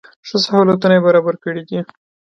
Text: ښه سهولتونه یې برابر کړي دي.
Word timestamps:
ښه 0.27 0.37
سهولتونه 0.43 0.93
یې 0.97 1.03
برابر 1.05 1.35
کړي 1.43 1.61
دي. 1.69 1.79